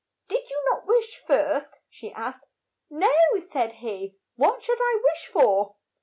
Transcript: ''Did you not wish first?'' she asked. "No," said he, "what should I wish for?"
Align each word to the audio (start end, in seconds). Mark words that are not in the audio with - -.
''Did 0.29 0.49
you 0.49 0.59
not 0.71 0.87
wish 0.87 1.19
first?'' 1.27 1.69
she 1.91 2.11
asked. 2.11 2.45
"No," 2.89 3.11
said 3.51 3.73
he, 3.73 4.15
"what 4.35 4.63
should 4.63 4.79
I 4.81 4.99
wish 5.11 5.27
for?" 5.27 5.75